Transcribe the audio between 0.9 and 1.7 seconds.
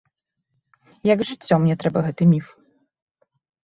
Як жыццё,